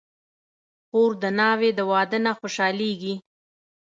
[0.89, 3.15] خور د ناوې د واده نه خوشحالېږي.